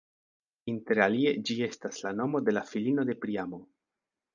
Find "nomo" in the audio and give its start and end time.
2.19-2.45